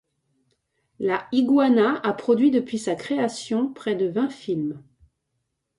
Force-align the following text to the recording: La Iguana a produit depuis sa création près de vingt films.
La 0.97 1.27
Iguana 1.31 1.99
a 2.01 2.13
produit 2.13 2.49
depuis 2.49 2.79
sa 2.79 2.95
création 2.95 3.71
près 3.71 3.93
de 3.93 4.07
vingt 4.07 4.31
films. 4.31 4.81